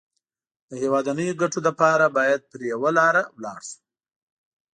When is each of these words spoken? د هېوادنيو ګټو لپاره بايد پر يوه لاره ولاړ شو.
د 0.69 0.71
هېوادنيو 0.83 1.39
ګټو 1.41 1.59
لپاره 1.67 2.05
بايد 2.17 2.41
پر 2.51 2.59
يوه 2.71 2.89
لاره 2.97 3.23
ولاړ 3.35 3.59
شو. 3.69 3.77